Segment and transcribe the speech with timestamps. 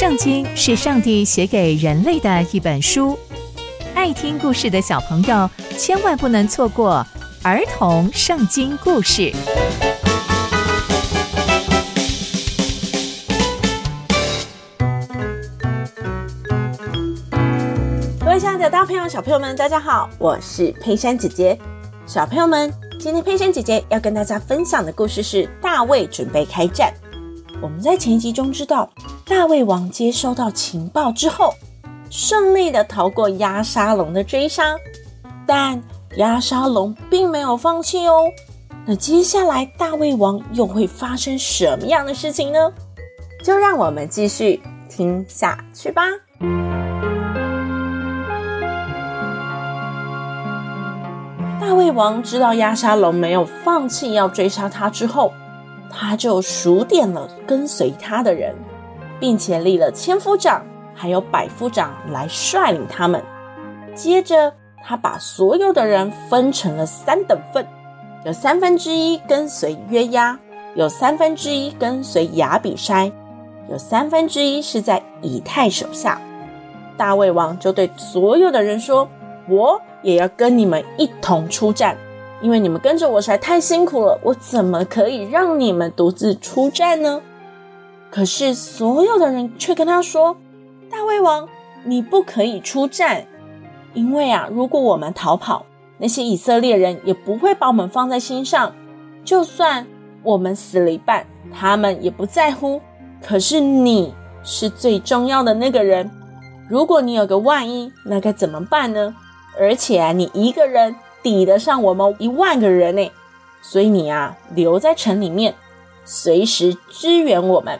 [0.00, 3.18] 圣经是上帝写给人类的一本书，
[3.94, 7.06] 爱听故事的小朋友千万不能错过
[7.42, 9.30] 儿童圣经故事。
[18.20, 21.58] 各位亲爱的大朋友、小朋友们，大家好，我是佩珊姐姐。
[22.06, 26.90] 小朋友们，今天佩珊姐姐要跟大家分享的故事是大卫准备开战。
[27.60, 28.90] 我们在前一集中知道。
[29.30, 31.54] 大胃王接收到情报之后，
[32.10, 34.76] 顺利的逃过押沙龙的追杀，
[35.46, 35.80] 但
[36.16, 38.24] 押沙龙并没有放弃哦。
[38.84, 42.58] 那接下来大胃王又会发生什么样的事情呢？
[43.44, 46.02] 就让我们继续听下去吧。
[51.60, 55.32] 大胃王知道押沙龙没有放弃要追杀他之后，
[55.88, 58.52] 他就数点了跟随他的人。
[59.20, 63.22] 并且立了千夫长，还有百夫长来率领他们。
[63.94, 67.66] 接着，他把所有的人分成了三等份，
[68.24, 70.38] 有三分之一跟随约押，
[70.74, 73.12] 有三分之一跟随亚比筛，
[73.70, 76.20] 有三分之一是在以太手下。
[76.96, 79.08] 大卫王就对所有的人说
[79.48, 81.96] ：“我也要跟你们一同出战，
[82.40, 87.20] 因为你们跟着我实在太辛苦了，我怎么可以让你们独自出战呢？”
[88.10, 90.36] 可是，所有的人却跟他说
[90.90, 91.48] ：“大卫王，
[91.84, 93.24] 你不可以出战，
[93.94, 95.64] 因为啊，如果我们逃跑，
[95.98, 98.74] 那些以色列人也不会把我们放在心上。
[99.24, 99.86] 就算
[100.24, 102.80] 我们死了一半，他们也不在乎。
[103.22, 106.10] 可是你是最重要的那个人，
[106.68, 109.14] 如果你有个万一，那该怎么办呢？
[109.56, 113.08] 而且啊，你一个人抵得上我们一万个人呢，
[113.62, 115.54] 所以你啊，留在城里面，
[116.04, 117.78] 随时支援我们。”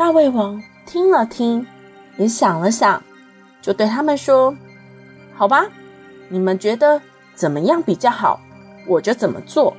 [0.00, 1.66] 大卫王听了听，
[2.16, 3.02] 也想了想，
[3.60, 4.56] 就对他们说
[5.36, 5.66] ：“好吧，
[6.30, 7.02] 你们觉得
[7.34, 8.40] 怎么样比较好，
[8.88, 9.76] 我就怎么做。”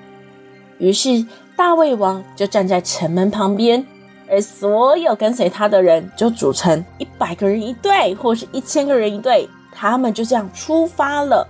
[0.77, 1.25] 于是
[1.55, 3.83] 大卫王就站在城门旁边，
[4.29, 11.47] 而所有跟随他的人就组成一百个人一队，或是一千个人一队，他们就这样出发了。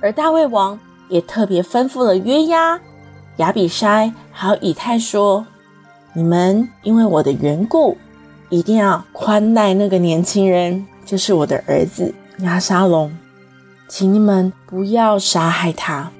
[0.00, 0.76] 而大卫王
[1.08, 2.80] 也特别吩咐了约押、
[3.36, 5.46] 亚比筛还有以太说。
[6.16, 7.98] 你们因为我的缘故，
[8.48, 13.12] 一定要宽待那个年轻人，就是我的儿子押沙龙，
[13.88, 16.12] 请你们不要杀害他。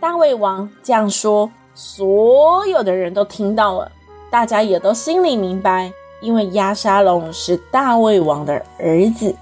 [0.00, 3.92] 大卫王这样说，所有的人都听到了，
[4.28, 9.32] 大家也都心里明白，因为押沙龙是大卫王的儿子，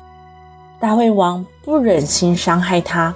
[0.78, 3.14] 大卫王不忍心伤害他，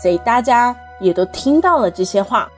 [0.00, 2.48] 所以大家也都听到了这些话。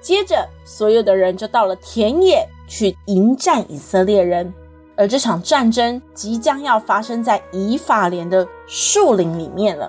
[0.00, 2.46] 接着，所有的人就到了田野。
[2.68, 4.52] 去迎战以色列人，
[4.96, 9.88] 而这场战争即将要发生在以法莲的树林里面了。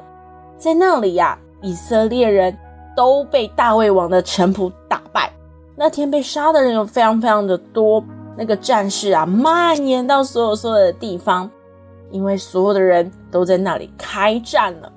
[0.60, 2.56] 在那里呀、啊，以色列人
[2.96, 5.34] 都被大卫王的臣仆打败。
[5.76, 8.04] 那天被杀的人有非常非常的多，
[8.38, 11.50] 那个战事啊蔓延到所有所有的地方，
[12.12, 14.92] 因为所有的人都在那里开战了。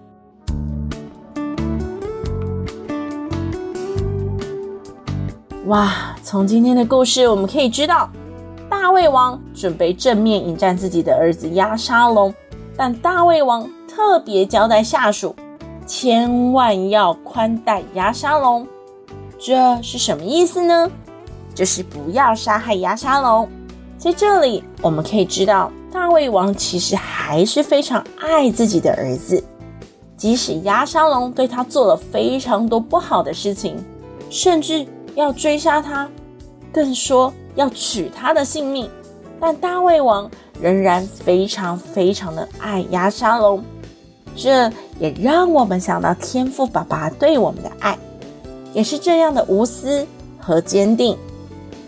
[5.70, 6.16] 哇！
[6.20, 8.10] 从今天的故事，我们可以知道，
[8.68, 12.34] 大卫王准备正面迎战自己的儿子压沙龙，
[12.76, 15.32] 但大卫王特别交代下属，
[15.86, 18.66] 千万要宽待压沙龙。
[19.38, 20.90] 这是什么意思呢？
[21.54, 23.48] 就是不要杀害压沙龙。
[23.96, 29.40] 在这里，我们可以知道，大卫王其实还是非常爱自己的儿子，
[30.16, 33.76] 即使压沙龙对他做了非常多不好的事情，
[34.30, 34.84] 甚至。
[35.14, 36.08] 要追杀他，
[36.72, 38.88] 更说要取他的性命，
[39.38, 43.62] 但大卫王仍然非常非常的爱押沙龙，
[44.36, 47.98] 这也让我们想到天父爸爸对我们的爱，
[48.72, 50.06] 也是这样的无私
[50.38, 51.16] 和坚定。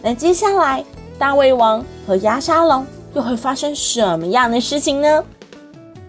[0.03, 0.85] 那接下来
[1.19, 2.85] 大卫王和押沙龙
[3.15, 5.25] 又会发生什么样的事情呢？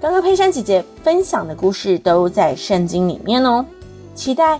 [0.01, 3.63] 刚刚佩珊姐姐分享的故事都在圣经里面哦，
[4.15, 4.59] 期待。